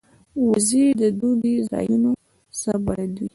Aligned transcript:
وزې 0.47 0.85
د 1.01 1.03
دوږی 1.19 1.55
ځایونو 1.71 2.11
سره 2.59 2.77
بلد 2.85 3.11
دي 3.17 3.27